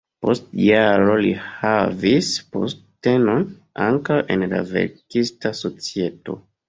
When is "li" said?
1.25-1.33